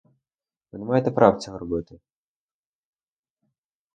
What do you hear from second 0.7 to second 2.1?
Ви не маєте права цього робити.